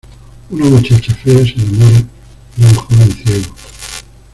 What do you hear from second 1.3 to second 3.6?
se enamora de un joven ciego.